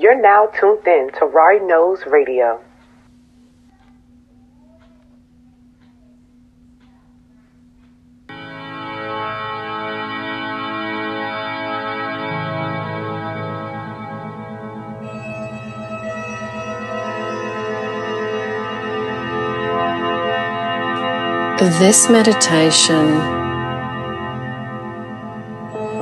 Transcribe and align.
You're 0.00 0.14
now 0.14 0.46
tuned 0.46 0.86
in 0.86 1.10
to 1.18 1.26
Rari 1.26 1.58
Knows 1.58 2.06
Radio. 2.06 2.60
This 21.80 22.08
meditation 22.08 23.16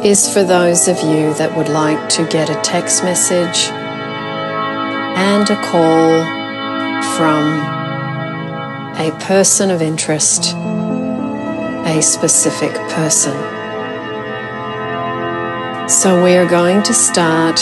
is 0.05 0.31
for 0.31 0.45
those 0.45 0.87
of 0.87 0.99
you 1.03 1.33
that 1.35 1.55
would 1.57 1.71
like 1.71 2.11
to 2.11 2.27
get 2.27 2.51
a 2.51 2.61
text 2.61 3.03
message 3.03 3.71
and 5.37 5.51
a 5.51 5.57
call 5.57 6.25
from 7.15 7.45
a 8.97 9.15
person 9.21 9.71
of 9.71 9.83
interest, 9.83 10.55
a 10.55 12.01
specific 12.01 12.73
person. 12.89 13.37
So 15.91 16.25
we 16.25 16.37
are 16.37 16.49
going 16.49 16.83
to 16.85 16.95
start 16.95 17.57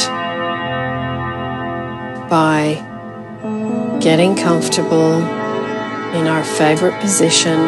by 2.30 2.77
getting 4.00 4.36
comfortable 4.36 5.16
in 6.14 6.28
our 6.28 6.45
favorite 6.45 7.00
position 7.00 7.59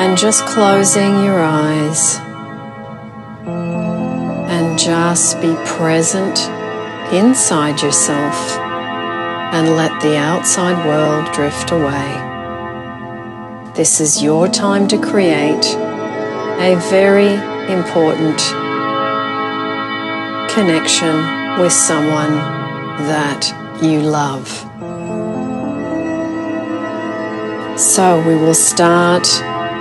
and 0.00 0.16
just 0.16 0.46
closing 0.46 1.22
your 1.22 1.42
eyes 1.42 2.16
and 4.48 4.78
just 4.78 5.42
be 5.42 5.54
present 5.66 6.38
inside 7.12 7.82
yourself 7.82 8.58
and 9.52 9.76
let 9.76 10.00
the 10.00 10.16
outside 10.16 10.86
world 10.86 11.30
drift 11.34 11.70
away. 11.70 12.30
This 13.74 14.00
is 14.00 14.22
your 14.22 14.48
time 14.48 14.88
to 14.88 14.98
create 14.98 15.66
a 16.58 16.74
very 16.88 17.34
important 17.70 18.38
connection 20.50 21.16
with 21.60 21.72
someone 21.72 22.34
that 23.08 23.42
you 23.82 24.00
love. 24.00 24.48
So 27.78 28.22
we 28.26 28.36
will 28.36 28.54
start 28.54 29.26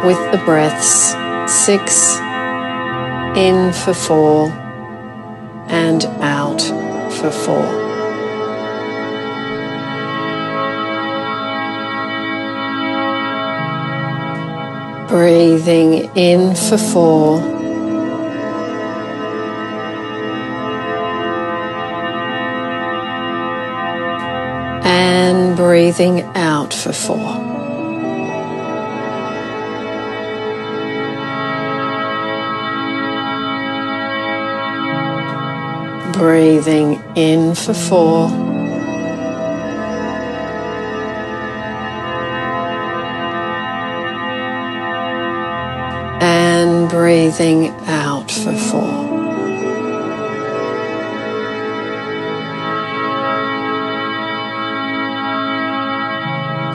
with 0.03 0.19
the 0.31 0.41
breaths 0.43 1.15
six 1.51 2.17
in 3.37 3.71
for 3.71 3.93
four 3.93 4.49
and 5.67 6.05
out 6.21 6.40
for 7.21 7.29
four. 7.29 7.67
Breathing 15.07 16.09
in 16.15 16.55
for 16.55 16.79
four. 16.79 17.39
And 24.83 25.55
breathing 25.55 26.21
out 26.33 26.73
for 26.73 26.91
four. 26.91 27.60
Breathing 36.21 37.01
in 37.15 37.55
for 37.55 37.73
four. 37.73 38.29
And 46.21 46.87
breathing 46.91 47.69
out 47.87 48.29
for 48.29 48.53
four. 48.53 49.01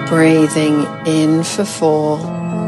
Breathing 0.09 0.85
in 1.07 1.45
for 1.45 1.65
four. 1.65 2.66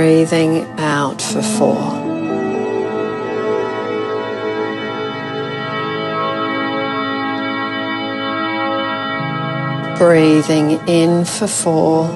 Breathing 0.00 0.64
out 0.78 1.20
for 1.20 1.42
four. 1.42 1.76
Breathing 9.98 10.70
in 10.88 11.26
for 11.26 11.46
four. 11.46 12.08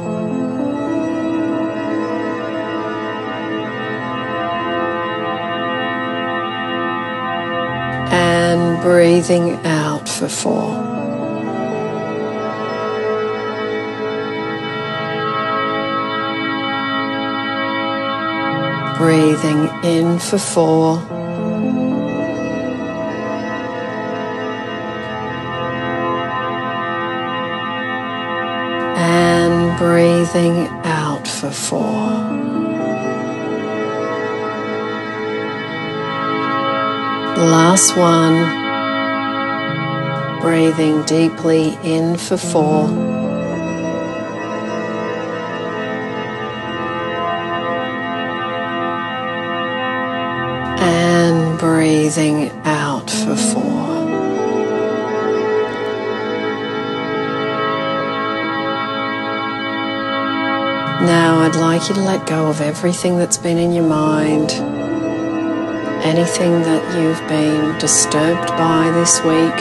And 8.11 8.83
breathing 8.83 9.61
out 9.67 10.09
for 10.09 10.31
four. 10.31 10.94
Breathing 18.97 19.69
in 19.83 20.19
for 20.19 20.39
four. 20.39 20.99
And 28.97 29.79
breathing 29.79 30.69
out 30.85 31.27
for 31.27 31.51
four. 31.51 32.11
Last 37.37 37.97
one. 37.97 38.37
Breathing 40.41 41.03
deeply 41.03 41.79
in 41.83 42.17
for 42.17 42.37
four. 42.37 43.14
Breathing 52.15 52.51
out 52.65 53.11
for 53.11 53.35
four. 53.35 53.63
Now, 61.03 61.41
I'd 61.41 61.57
like 61.57 61.89
you 61.89 61.95
to 61.97 62.01
let 62.03 62.27
go 62.27 62.47
of 62.47 62.61
everything 62.61 63.19
that's 63.19 63.37
been 63.37 63.59
in 63.59 63.73
your 63.73 63.87
mind, 63.87 64.53
anything 66.05 66.63
that 66.63 66.97
you've 66.97 67.29
been 67.29 67.79
disturbed 67.79 68.49
by 68.51 68.91
this 68.93 69.21
week, 69.25 69.59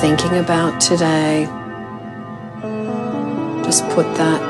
thinking 0.00 0.38
about 0.38 0.80
today. 0.80 1.46
Just 3.64 3.84
put 3.90 4.06
that 4.14 4.40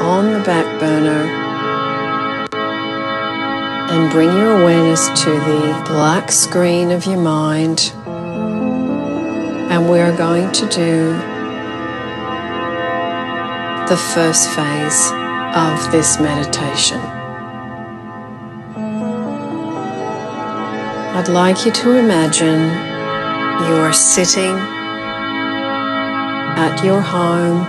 on 0.00 0.32
the 0.32 0.44
back 0.44 0.80
burner 0.80 1.41
and 3.92 4.10
bring 4.10 4.28
your 4.28 4.62
awareness 4.62 5.06
to 5.22 5.30
the 5.30 5.84
black 5.86 6.32
screen 6.32 6.90
of 6.90 7.04
your 7.04 7.20
mind. 7.20 7.92
And 9.70 9.90
we 9.90 10.00
are 10.00 10.16
going 10.16 10.50
to 10.50 10.66
do 10.68 11.12
the 13.86 13.96
first 14.14 14.48
phase 14.48 15.10
of 15.54 15.92
this 15.92 16.18
meditation. 16.18 17.00
I'd 21.14 21.28
like 21.28 21.66
you 21.66 21.72
to 21.72 21.90
imagine 21.98 22.62
you 23.68 23.76
are 23.76 23.92
sitting 23.92 24.56
at 26.56 26.82
your 26.82 27.02
home, 27.02 27.66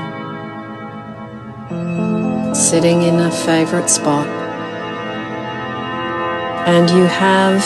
sitting 2.55 3.01
in 3.01 3.19
a 3.19 3.29
favorite 3.29 3.89
spot 3.89 4.42
and 6.65 6.89
you 6.89 7.03
have 7.03 7.61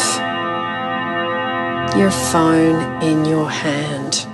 your 1.97 2.09
phone 2.09 3.03
in 3.03 3.25
your 3.25 3.49
hand. 3.49 4.25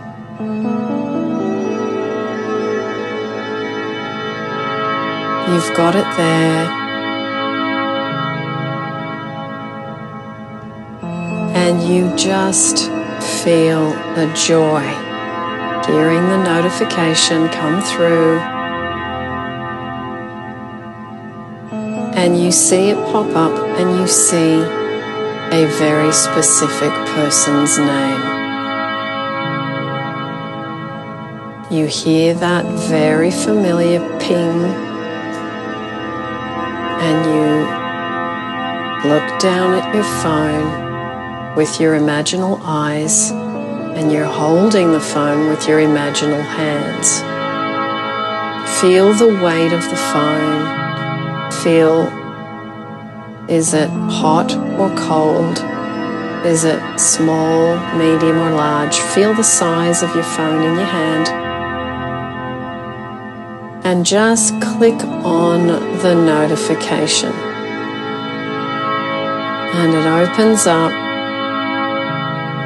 You've 5.50 5.76
got 5.76 5.96
it 5.96 6.08
there. 6.18 6.84
And 11.56 11.84
you 11.84 12.16
just 12.16 12.90
feel 13.44 13.92
a 14.18 14.34
joy 14.34 14.82
hearing 15.86 16.24
the 16.30 16.42
notification 16.44 17.50
come 17.50 17.82
through. 17.82 18.53
And 22.24 22.42
you 22.42 22.52
see 22.54 22.90
it 22.92 22.96
pop 23.12 23.36
up 23.36 23.52
and 23.78 24.00
you 24.00 24.08
see 24.08 24.62
a 25.52 25.68
very 25.78 26.14
specific 26.14 26.94
person's 27.08 27.78
name. 27.78 28.22
You 31.70 31.86
hear 31.86 32.34
that 32.36 32.66
very 32.88 33.30
familiar 33.30 34.00
ping, 34.20 34.64
and 37.08 37.26
you 37.34 39.10
look 39.12 39.40
down 39.42 39.74
at 39.74 39.94
your 39.94 40.06
phone 40.24 41.56
with 41.58 41.82
your 41.82 42.00
imaginal 42.00 42.62
eyes, 42.64 43.32
and 43.32 44.14
you're 44.14 44.24
holding 44.24 44.94
the 44.94 45.02
phone 45.02 45.50
with 45.50 45.68
your 45.68 45.80
imaginal 45.80 46.42
hands. 46.42 47.22
Feel 48.80 49.14
the 49.14 49.28
weight 49.44 49.74
of 49.74 49.84
the 49.90 49.98
phone. 49.98 50.83
Feel 51.62 52.08
is 53.50 53.74
it 53.74 53.90
hot 53.90 54.56
or 54.80 54.90
cold? 54.96 55.60
Is 56.46 56.64
it 56.64 56.82
small, 57.00 57.78
medium, 57.98 58.38
or 58.38 58.52
large? 58.52 58.98
Feel 58.98 59.34
the 59.34 59.44
size 59.44 60.02
of 60.02 60.16
your 60.16 60.24
phone 60.24 60.64
in 60.64 60.76
your 60.76 60.86
hand 60.86 61.44
and 63.84 64.06
just 64.06 64.60
click 64.62 65.00
on 65.26 65.68
the 65.68 66.16
notification. 66.16 67.32
And 69.76 69.94
it 69.94 70.06
opens 70.06 70.66
up. 70.66 70.92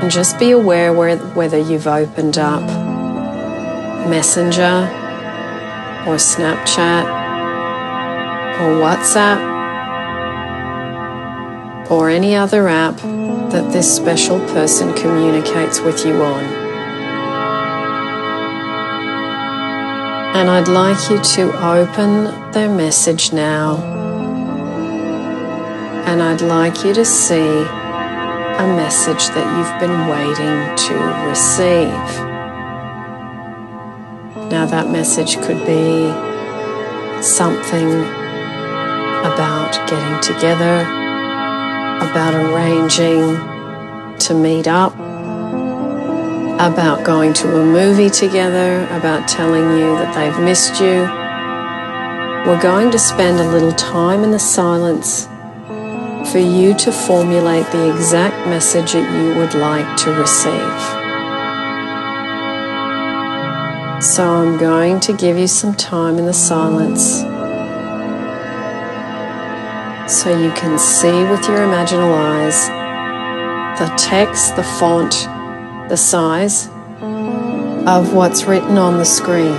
And 0.02 0.12
just 0.12 0.38
be 0.38 0.52
aware 0.52 0.94
whether 0.94 1.58
you've 1.58 1.88
opened 1.88 2.38
up 2.38 2.62
Messenger 4.08 4.88
or 6.08 6.16
Snapchat 6.18 7.17
or 8.60 8.82
WhatsApp 8.82 9.58
or 11.90 12.10
any 12.10 12.36
other 12.36 12.68
app 12.68 12.98
that 13.52 13.72
this 13.72 13.96
special 13.96 14.40
person 14.48 14.94
communicates 14.96 15.80
with 15.80 16.06
you 16.06 16.22
on. 16.22 16.44
And 20.36 20.50
I'd 20.50 20.68
like 20.68 21.10
you 21.10 21.20
to 21.36 21.44
open 21.66 22.52
their 22.52 22.70
message 22.70 23.32
now. 23.34 23.78
And 26.06 26.22
I'd 26.22 26.42
like 26.42 26.84
you 26.84 26.94
to 26.94 27.06
see 27.06 27.66
a 28.58 28.68
message 28.76 29.28
that 29.30 29.48
you've 29.58 29.80
been 29.80 30.08
waiting 30.08 30.76
to 30.88 30.94
receive. 31.28 32.38
Now, 34.52 34.66
that 34.66 34.90
message 34.90 35.38
could 35.38 35.66
be 35.66 36.12
something 37.22 38.17
about 39.26 39.74
getting 39.90 40.22
together, 40.22 40.82
about 42.02 42.34
arranging 42.34 43.38
to 44.20 44.34
meet 44.34 44.68
up 44.68 44.94
about 46.60 47.06
going 47.06 47.34
to 47.34 47.62
a 47.62 47.64
movie 47.64 48.10
together, 48.10 48.86
about 48.86 49.28
telling 49.28 49.78
you 49.78 49.94
that 49.98 50.16
they've 50.16 50.44
missed 50.44 50.82
you. 50.82 51.06
We're 52.50 52.62
going 52.62 52.90
to 52.92 52.98
spend 52.98 53.40
a 53.40 53.52
little 53.52 53.74
time 53.74 54.24
in 54.24 54.32
the 54.32 54.40
silence 54.40 55.28
for 56.32 56.40
you 56.40 56.74
to 56.80 56.92
formulate 56.92 57.68
the 57.68 57.94
exact 57.94 58.48
message 58.48 58.94
that 58.94 59.24
you 59.24 59.38
would 59.38 59.54
like 59.54 59.98
to 59.98 60.12
receive. 60.14 60.82
So 64.04 64.28
I'm 64.28 64.58
going 64.58 65.00
to 65.02 65.14
give 65.14 65.38
you 65.38 65.48
some 65.48 65.76
time 65.76 66.18
in 66.18 66.26
the 66.26 66.34
silence 66.34 67.22
so 70.08 70.30
you 70.30 70.52
can 70.52 70.80
see 70.80 71.24
with 71.26 71.48
your 71.48 71.60
imaginal 71.60 72.14
eyes 72.14 72.68
the 73.80 73.94
text, 73.98 74.56
the 74.56 74.64
font, 74.64 75.12
the 75.90 75.98
size 75.98 76.68
of 77.88 78.14
what's 78.14 78.46
written 78.46 78.78
on 78.78 78.98
the 78.98 79.06
screen. 79.06 79.56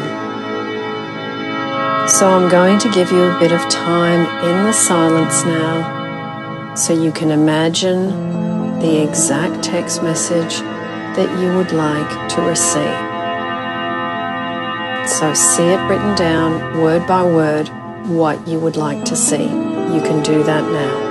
So 2.08 2.26
I'm 2.26 2.50
going 2.50 2.78
to 2.80 2.90
give 2.90 3.12
you 3.12 3.22
a 3.22 3.38
bit 3.38 3.52
of 3.52 3.60
time 3.68 4.20
in 4.44 4.64
the 4.64 4.72
silence 4.72 5.44
now 5.44 6.74
so 6.74 6.94
you 6.94 7.12
can 7.12 7.30
imagine 7.30 8.08
the 8.80 9.02
exact 9.02 9.62
text 9.62 10.02
message 10.02 10.60
that 10.60 11.40
you 11.40 11.54
would 11.56 11.72
like 11.72 12.28
to 12.30 12.40
receive. 12.42 13.08
So 15.08 15.34
see 15.34 15.64
it 15.64 15.88
written 15.88 16.14
down 16.16 16.80
word 16.80 17.06
by 17.06 17.22
word 17.22 17.68
what 18.08 18.48
you 18.48 18.58
would 18.58 18.76
like 18.76 19.04
to 19.04 19.14
see. 19.14 19.77
You 19.94 20.02
can 20.02 20.22
do 20.22 20.42
that 20.44 20.70
now. 20.70 21.07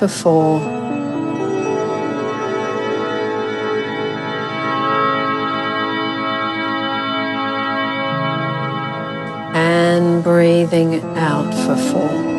For 0.00 0.08
four. 0.08 0.60
And 9.54 10.24
breathing 10.24 11.02
out 11.18 11.52
for 11.64 11.76
four. 11.76 12.30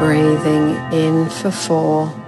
breathing 0.00 0.76
in 0.92 1.28
for 1.30 1.50
four. 1.50 2.25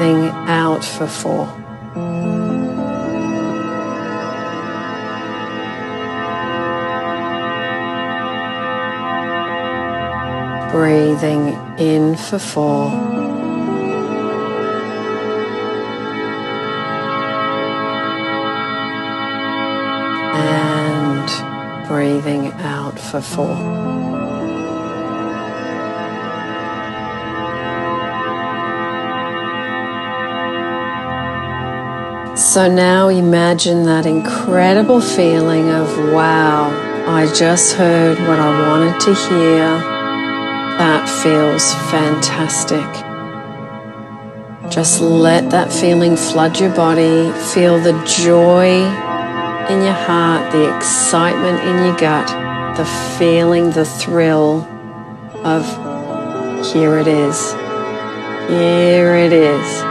Breathing 0.00 0.30
out 0.48 0.82
for 0.82 1.06
four. 1.06 1.46
Breathing 10.72 11.54
in 11.78 12.16
for 12.16 12.38
four. 12.38 12.88
And 20.34 21.88
breathing 21.88 22.52
out 22.62 22.98
for 22.98 23.20
four. 23.20 23.99
So 32.50 32.66
now 32.66 33.06
imagine 33.06 33.84
that 33.84 34.06
incredible 34.06 35.00
feeling 35.00 35.70
of 35.70 35.86
wow, 36.12 36.70
I 37.06 37.32
just 37.32 37.74
heard 37.74 38.18
what 38.18 38.40
I 38.40 38.68
wanted 38.68 38.98
to 39.02 39.14
hear. 39.14 39.66
That 40.76 41.08
feels 41.22 41.72
fantastic. 41.92 42.90
Just 44.68 45.00
let 45.00 45.50
that 45.50 45.72
feeling 45.72 46.16
flood 46.16 46.58
your 46.58 46.74
body. 46.74 47.30
Feel 47.54 47.78
the 47.78 47.92
joy 48.04 48.82
in 49.70 49.82
your 49.84 49.92
heart, 49.92 50.50
the 50.50 50.76
excitement 50.76 51.60
in 51.60 51.84
your 51.84 51.96
gut, 51.98 52.26
the 52.76 52.84
feeling, 53.16 53.70
the 53.70 53.84
thrill 53.84 54.66
of 55.44 55.64
here 56.72 56.98
it 56.98 57.06
is. 57.06 57.52
Here 58.50 59.14
it 59.14 59.32
is. 59.32 59.89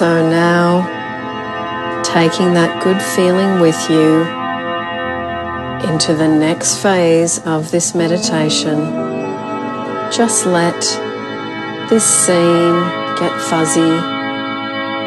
So 0.00 0.26
now, 0.30 0.80
taking 2.02 2.54
that 2.54 2.82
good 2.82 3.02
feeling 3.02 3.60
with 3.60 3.78
you 3.90 4.22
into 5.90 6.14
the 6.14 6.26
next 6.26 6.82
phase 6.82 7.38
of 7.40 7.70
this 7.70 7.94
meditation 7.94 8.78
just 10.10 10.46
let 10.46 10.80
this 11.90 12.02
scene 12.02 12.80
get 13.20 13.38
fuzzy 13.42 13.94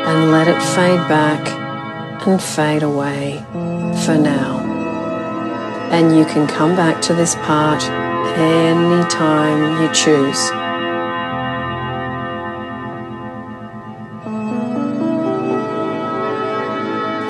and 0.10 0.32
let 0.32 0.48
it 0.48 0.62
fade 0.62 1.04
back 1.10 1.42
and 2.28 2.40
fade 2.40 2.84
away 2.84 3.44
for 4.06 4.16
now. 4.16 4.60
And 5.92 6.16
you 6.16 6.24
can 6.26 6.46
come 6.46 6.76
back 6.76 7.02
to 7.08 7.16
this 7.16 7.34
part 7.34 7.84
anytime 8.38 9.82
you 9.82 9.92
choose. 9.92 10.63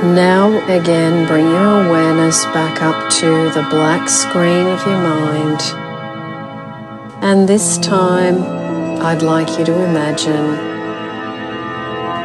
Now, 0.03 0.49
again, 0.67 1.27
bring 1.27 1.47
your 1.47 1.87
awareness 1.87 2.43
back 2.45 2.81
up 2.81 3.09
to 3.21 3.49
the 3.51 3.65
black 3.69 4.09
screen 4.09 4.67
of 4.67 4.85
your 4.85 4.97
mind 4.97 5.61
and 7.23 7.47
this 7.47 7.77
time, 7.77 8.43
I'd 9.01 9.21
like 9.21 9.57
you 9.57 9.63
to 9.63 9.83
imagine 9.85 10.45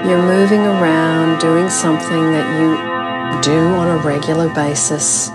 you're 0.08 0.20
moving 0.20 0.58
around 0.58 1.38
doing 1.38 1.70
something 1.70 2.32
that 2.32 2.46
you 2.58 3.40
do 3.40 3.58
on 3.76 3.96
a 3.96 4.02
regular 4.02 4.52
basis 4.52 5.28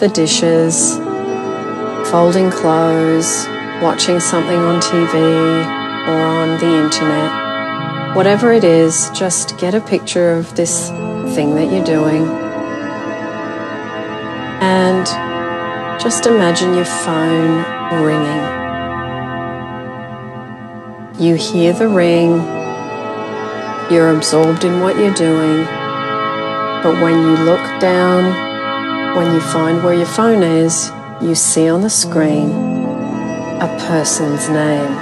the 0.00 0.08
dishes, 0.08 0.98
folding 2.10 2.50
clothes, 2.50 3.46
watching 3.80 4.20
something 4.20 4.58
on 4.58 4.82
TV 4.82 5.14
or 6.06 6.20
on 6.20 6.58
the 6.58 6.84
internet. 6.84 8.14
Whatever 8.14 8.52
it 8.52 8.64
is, 8.64 9.08
just 9.14 9.56
get 9.56 9.74
a 9.74 9.80
picture 9.80 10.32
of 10.32 10.54
this 10.56 10.90
thing 11.34 11.54
that 11.54 11.72
you're 11.72 11.84
doing 11.84 12.26
and 14.60 15.06
just 16.00 16.26
imagine 16.26 16.74
your 16.74 16.84
phone 16.84 17.64
ringing. 18.02 18.60
You 21.18 21.34
hear 21.34 21.72
the 21.72 21.88
ring, 21.88 22.32
you're 23.90 24.14
absorbed 24.14 24.64
in 24.64 24.80
what 24.80 24.96
you're 24.96 25.14
doing, 25.14 25.64
but 26.82 27.00
when 27.02 27.18
you 27.22 27.44
look 27.44 27.80
down, 27.80 29.16
when 29.16 29.32
you 29.34 29.40
find 29.40 29.82
where 29.82 29.94
your 29.94 30.06
phone 30.06 30.42
is, 30.42 30.90
you 31.20 31.34
see 31.34 31.68
on 31.68 31.80
the 31.82 31.90
screen 31.90 32.50
a 33.60 33.84
person's 33.88 34.48
name. 34.48 34.92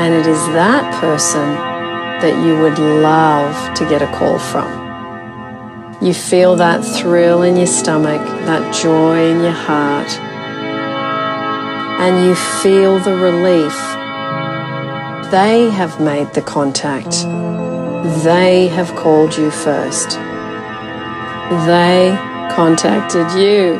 And 0.00 0.14
it 0.14 0.26
is 0.26 0.44
that 0.54 1.00
person 1.00 1.54
that 2.20 2.44
you 2.44 2.58
would 2.60 2.78
love 2.78 3.74
to 3.74 3.88
get 3.88 4.02
a 4.02 4.06
call 4.16 4.38
from. 4.38 4.79
You 6.02 6.14
feel 6.14 6.56
that 6.56 6.82
thrill 6.82 7.42
in 7.42 7.56
your 7.56 7.66
stomach, 7.66 8.22
that 8.46 8.74
joy 8.74 9.30
in 9.30 9.40
your 9.40 9.52
heart, 9.52 10.08
and 12.00 12.26
you 12.26 12.34
feel 12.34 12.98
the 13.00 13.16
relief 13.16 13.76
they 15.30 15.70
have 15.70 16.00
made 16.00 16.32
the 16.34 16.42
contact. 16.42 17.22
They 18.24 18.68
have 18.68 18.96
called 18.96 19.36
you 19.36 19.50
first. 19.50 20.12
They 21.66 22.16
contacted 22.50 23.30
you. 23.38 23.78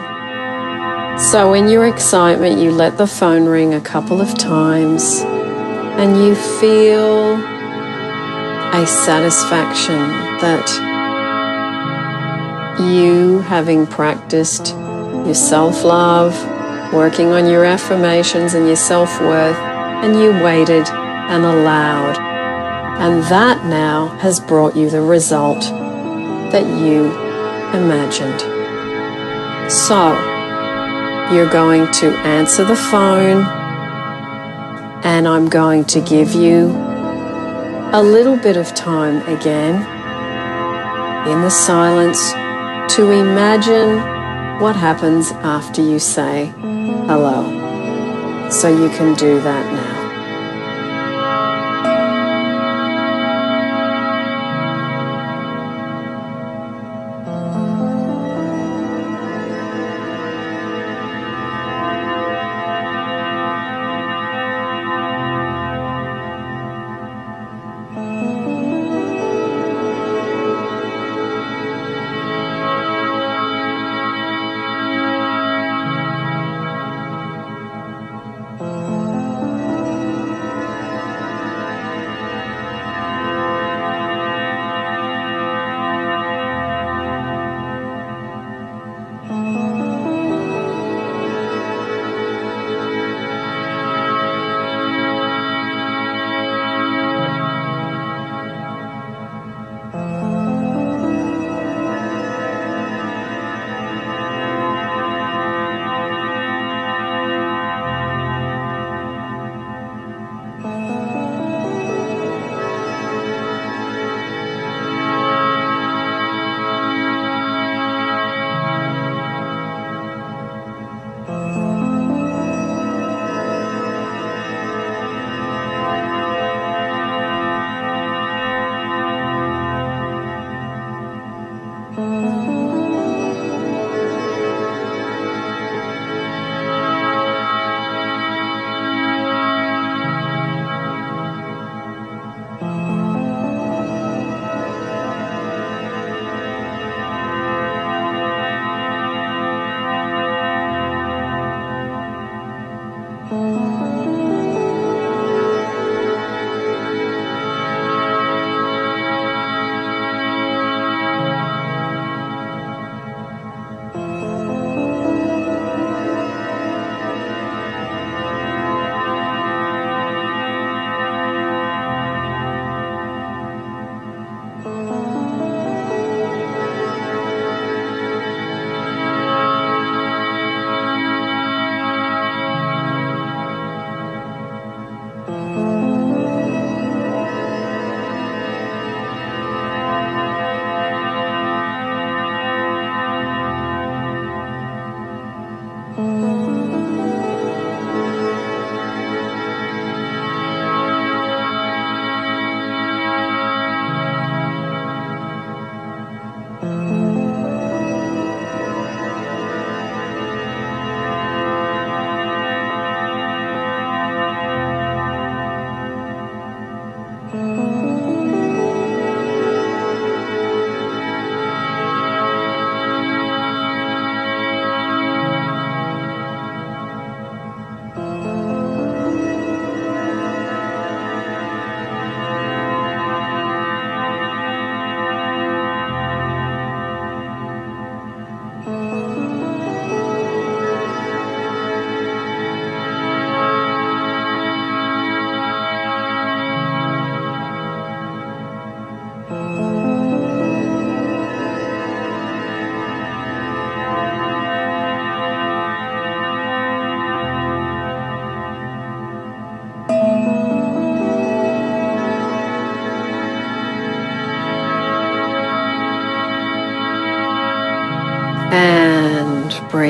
So, 1.18 1.54
in 1.54 1.68
your 1.68 1.86
excitement, 1.86 2.60
you 2.60 2.70
let 2.70 2.98
the 2.98 3.06
phone 3.06 3.46
ring 3.46 3.74
a 3.74 3.80
couple 3.80 4.20
of 4.20 4.38
times 4.38 5.22
and 6.00 6.16
you 6.16 6.34
feel 6.34 7.34
a 8.72 8.86
satisfaction 8.86 9.98
that 10.38 10.89
you, 12.78 13.40
having 13.40 13.86
practiced 13.86 14.74
your 15.24 15.34
self 15.34 15.84
love, 15.84 16.34
working 16.92 17.32
on 17.32 17.46
your 17.46 17.64
affirmations 17.64 18.54
and 18.54 18.66
your 18.66 18.76
self 18.76 19.20
worth, 19.20 19.56
and 19.56 20.14
you 20.14 20.30
waited 20.44 20.88
and 20.88 21.44
allowed. 21.44 22.18
And 22.98 23.22
that 23.24 23.64
now 23.66 24.08
has 24.18 24.40
brought 24.40 24.76
you 24.76 24.90
the 24.90 25.00
result 25.00 25.60
that 26.52 26.66
you 26.66 27.06
imagined. 27.72 28.40
So, 29.70 30.12
you're 31.32 31.50
going 31.50 31.90
to 31.92 32.08
answer 32.18 32.64
the 32.64 32.76
phone, 32.76 33.44
and 35.04 35.28
I'm 35.28 35.48
going 35.48 35.84
to 35.86 36.00
give 36.00 36.34
you 36.34 36.70
a 37.92 38.02
little 38.02 38.36
bit 38.36 38.56
of 38.56 38.74
time 38.74 39.22
again 39.28 39.76
in 41.28 41.42
the 41.42 41.50
silence 41.50 42.32
to 42.96 43.10
imagine 43.12 43.98
what 44.60 44.74
happens 44.74 45.30
after 45.42 45.80
you 45.80 46.00
say 46.00 46.52
hello. 47.06 48.48
So 48.50 48.68
you 48.68 48.88
can 48.90 49.14
do 49.14 49.40
that 49.40 49.72
now. 49.72 49.99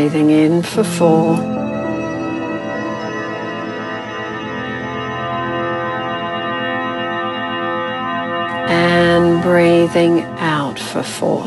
Breathing 0.01 0.31
in 0.31 0.63
for 0.63 0.83
four. 0.83 1.35
And 8.71 9.43
breathing 9.43 10.23
out 10.39 10.79
for 10.79 11.03
four. 11.03 11.45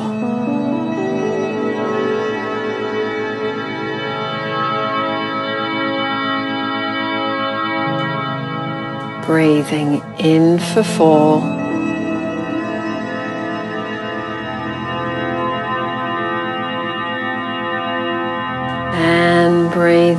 Breathing 9.26 10.04
in 10.20 10.60
for 10.60 10.84
four. 10.84 11.63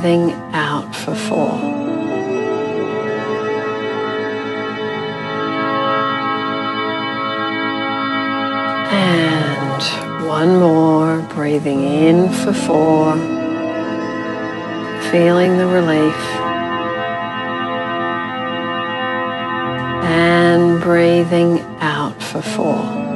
Breathing 0.05 0.33
out 0.53 0.95
for 0.95 1.15
four. 1.15 1.49
And 8.93 10.27
one 10.27 10.59
more, 10.59 11.27
breathing 11.33 11.81
in 11.81 12.31
for 12.31 12.53
four, 12.53 13.15
feeling 15.09 15.57
the 15.57 15.65
relief. 15.65 16.21
And 20.03 20.79
breathing 20.83 21.61
out 21.81 22.21
for 22.21 22.43
four. 22.43 23.14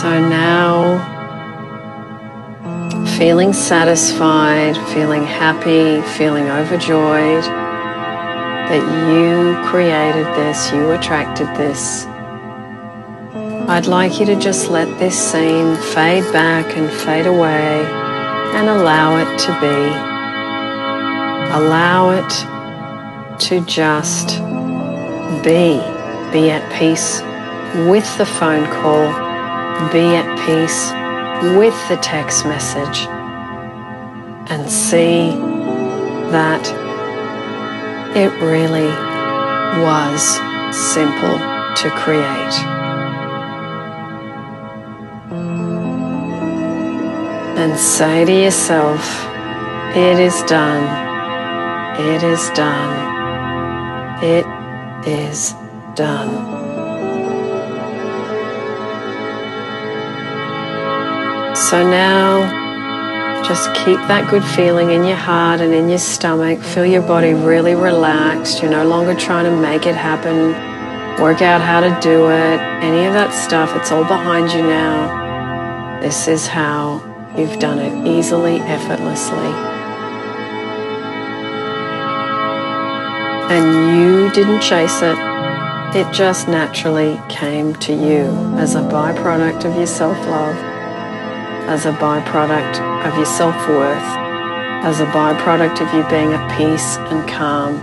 So 0.00 0.18
now, 0.18 0.96
feeling 3.18 3.52
satisfied, 3.52 4.74
feeling 4.94 5.24
happy, 5.24 6.00
feeling 6.16 6.48
overjoyed 6.48 7.44
that 7.44 8.80
you 9.10 9.62
created 9.68 10.24
this, 10.38 10.72
you 10.72 10.92
attracted 10.92 11.48
this. 11.48 12.06
I'd 13.68 13.88
like 13.88 14.18
you 14.18 14.24
to 14.24 14.36
just 14.36 14.70
let 14.70 14.88
this 14.98 15.18
scene 15.18 15.76
fade 15.76 16.24
back 16.32 16.78
and 16.78 16.90
fade 16.90 17.26
away 17.26 17.84
and 18.54 18.70
allow 18.70 19.18
it 19.18 19.38
to 19.40 19.52
be. 19.60 19.66
Allow 21.58 22.08
it 22.12 23.38
to 23.40 23.60
just 23.66 24.38
be. 25.44 25.78
Be 26.32 26.50
at 26.50 26.66
peace 26.72 27.20
with 27.86 28.16
the 28.16 28.24
phone 28.24 28.64
call 28.64 29.29
be 29.88 30.14
at 30.14 30.28
peace 30.46 30.92
with 31.56 31.74
the 31.88 31.96
text 31.96 32.44
message 32.44 33.06
and 34.50 34.70
see 34.70 35.30
that 36.30 36.64
it 38.16 38.30
really 38.42 38.90
was 39.82 40.22
simple 40.74 41.38
to 41.76 41.90
create. 41.96 42.56
And 47.58 47.78
say 47.78 48.24
to 48.24 48.32
yourself, 48.32 49.00
it 49.96 50.18
is 50.18 50.42
done, 50.42 50.84
it 52.00 52.22
is 52.22 52.50
done, 52.50 54.22
it 54.22 54.46
is 55.06 55.54
done. 55.94 56.59
So 61.70 61.88
now 61.88 63.44
just 63.44 63.72
keep 63.74 63.98
that 64.08 64.28
good 64.28 64.42
feeling 64.42 64.90
in 64.90 65.04
your 65.04 65.14
heart 65.14 65.60
and 65.60 65.72
in 65.72 65.88
your 65.88 65.98
stomach. 65.98 66.60
Feel 66.60 66.84
your 66.84 67.02
body 67.02 67.32
really 67.32 67.76
relaxed. 67.76 68.60
You're 68.60 68.72
no 68.72 68.84
longer 68.84 69.14
trying 69.14 69.44
to 69.44 69.56
make 69.56 69.86
it 69.86 69.94
happen, 69.94 70.50
work 71.22 71.42
out 71.42 71.60
how 71.60 71.78
to 71.78 71.96
do 72.00 72.26
it, 72.26 72.58
any 72.82 73.06
of 73.06 73.12
that 73.12 73.30
stuff. 73.32 73.76
It's 73.76 73.92
all 73.92 74.02
behind 74.02 74.50
you 74.50 74.62
now. 74.62 76.00
This 76.00 76.26
is 76.26 76.48
how 76.48 77.04
you've 77.38 77.60
done 77.60 77.78
it 77.78 78.04
easily, 78.04 78.56
effortlessly. 78.62 79.52
And 83.54 83.96
you 83.96 84.30
didn't 84.32 84.60
chase 84.60 85.02
it. 85.02 85.16
It 85.94 86.12
just 86.12 86.48
naturally 86.48 87.20
came 87.28 87.76
to 87.76 87.92
you 87.92 88.24
as 88.58 88.74
a 88.74 88.80
byproduct 88.80 89.64
of 89.66 89.76
your 89.76 89.86
self 89.86 90.18
love 90.26 90.69
as 91.70 91.86
a 91.86 91.92
byproduct 91.92 92.80
of 93.06 93.14
your 93.14 93.24
self 93.24 93.56
worth, 93.68 94.10
as 94.82 94.98
a 94.98 95.06
byproduct 95.06 95.80
of 95.80 95.94
you 95.94 96.02
being 96.10 96.32
at 96.32 96.58
peace 96.58 96.96
and 96.96 97.28
calm 97.28 97.76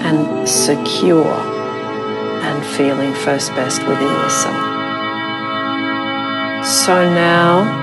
and 0.00 0.48
secure 0.48 1.26
and 1.26 2.64
feeling 2.74 3.12
first 3.12 3.50
best 3.50 3.86
within 3.86 4.08
yourself. 4.22 4.56
So 6.64 7.04
now, 7.12 7.80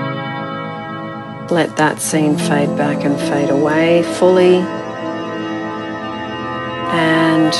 let 1.48 1.76
that 1.76 2.00
scene 2.00 2.36
fade 2.36 2.76
back 2.76 3.04
and 3.04 3.16
fade 3.20 3.50
away 3.50 4.02
fully. 4.02 4.56
And 6.90 7.54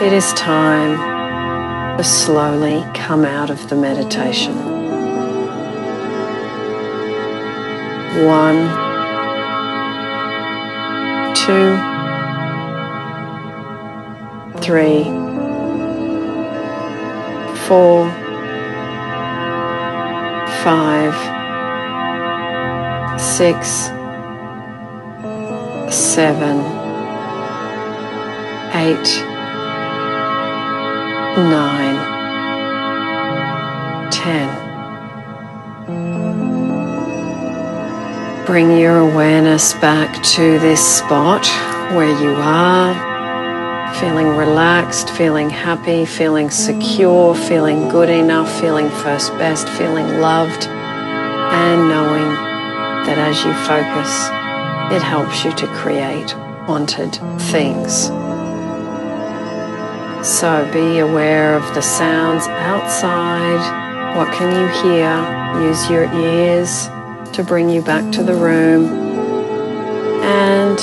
it 0.00 0.12
is 0.12 0.32
time 0.34 1.98
to 1.98 2.04
slowly 2.04 2.84
come 2.94 3.24
out 3.24 3.50
of 3.50 3.68
the 3.68 3.74
meditation. 3.74 4.87
One, 8.18 8.66
two, 11.34 11.76
three, 14.60 15.04
four, 17.68 18.10
five, 20.64 21.14
six, 23.20 23.90
seven, 25.94 26.58
eight, 28.74 29.08
nine, 31.36 31.98
ten. 34.10 34.67
Bring 38.48 38.78
your 38.78 38.96
awareness 38.96 39.74
back 39.74 40.22
to 40.22 40.58
this 40.58 40.80
spot 40.80 41.46
where 41.94 42.08
you 42.18 42.32
are, 42.34 42.94
feeling 44.00 44.28
relaxed, 44.28 45.10
feeling 45.10 45.50
happy, 45.50 46.06
feeling 46.06 46.48
secure, 46.48 47.34
feeling 47.34 47.90
good 47.90 48.08
enough, 48.08 48.50
feeling 48.58 48.88
first 48.88 49.32
best, 49.32 49.68
feeling 49.68 50.22
loved, 50.22 50.64
and 50.66 51.90
knowing 51.90 52.24
that 53.04 53.18
as 53.18 53.44
you 53.44 53.52
focus, 53.68 54.30
it 54.96 55.02
helps 55.02 55.44
you 55.44 55.52
to 55.52 55.66
create 55.76 56.34
wanted 56.66 57.16
things. 57.52 58.06
So 60.26 60.66
be 60.72 61.00
aware 61.00 61.54
of 61.54 61.74
the 61.74 61.82
sounds 61.82 62.46
outside. 62.46 64.16
What 64.16 64.32
can 64.32 64.48
you 64.58 64.68
hear? 64.80 65.68
Use 65.68 65.90
your 65.90 66.10
ears 66.14 66.88
to 67.34 67.42
bring 67.44 67.68
you 67.68 67.82
back 67.82 68.10
to 68.12 68.22
the 68.22 68.34
room. 68.34 68.86
And 70.22 70.78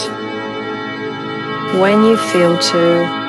when 1.82 2.04
you 2.04 2.18
feel 2.18 2.58
to, 2.58 3.26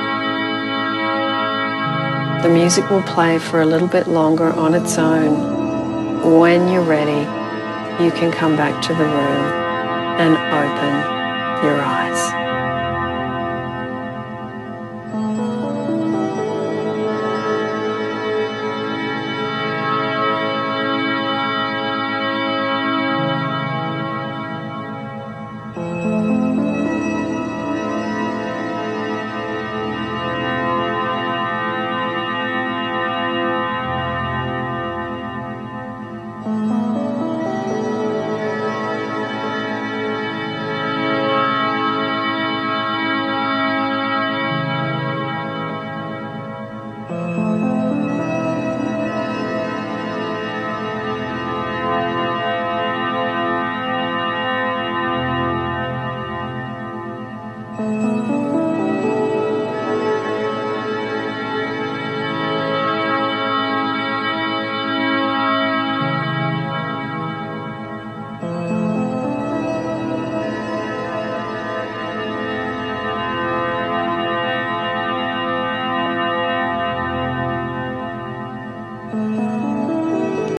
the 2.42 2.48
music 2.48 2.88
will 2.90 3.02
play 3.02 3.38
for 3.38 3.61
a 3.61 3.66
little 3.66 3.88
bit 3.88 4.07
longer 4.07 4.52
on 4.52 4.74
its 4.74 4.98
own. 4.98 6.38
When 6.38 6.68
you're 6.68 6.83
ready, 6.83 7.22
you 8.02 8.11
can 8.11 8.31
come 8.31 8.57
back 8.57 8.83
to 8.83 8.94
the 8.94 9.05
room 9.05 9.52
and 10.20 10.37
open 10.37 11.64
your 11.64 11.81
eyes. 11.81 12.45